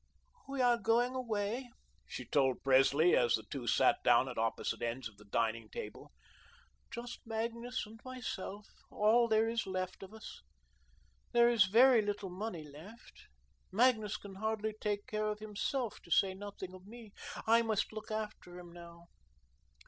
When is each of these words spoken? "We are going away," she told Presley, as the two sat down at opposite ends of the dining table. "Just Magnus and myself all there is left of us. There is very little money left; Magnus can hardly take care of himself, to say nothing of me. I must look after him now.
"We 0.49 0.61
are 0.63 0.79
going 0.79 1.13
away," 1.13 1.69
she 2.07 2.25
told 2.25 2.63
Presley, 2.63 3.15
as 3.15 3.35
the 3.35 3.43
two 3.43 3.67
sat 3.67 3.97
down 4.03 4.27
at 4.27 4.35
opposite 4.39 4.81
ends 4.81 5.07
of 5.07 5.17
the 5.17 5.25
dining 5.25 5.69
table. 5.69 6.11
"Just 6.89 7.19
Magnus 7.23 7.85
and 7.85 7.99
myself 8.03 8.67
all 8.89 9.27
there 9.27 9.47
is 9.47 9.67
left 9.67 10.01
of 10.01 10.11
us. 10.15 10.41
There 11.33 11.51
is 11.51 11.65
very 11.65 12.01
little 12.01 12.31
money 12.31 12.67
left; 12.67 13.27
Magnus 13.71 14.17
can 14.17 14.33
hardly 14.33 14.73
take 14.73 15.05
care 15.05 15.27
of 15.27 15.37
himself, 15.37 15.99
to 16.01 16.09
say 16.09 16.33
nothing 16.33 16.73
of 16.73 16.87
me. 16.87 17.13
I 17.45 17.61
must 17.61 17.93
look 17.93 18.09
after 18.09 18.57
him 18.59 18.71
now. 18.73 19.05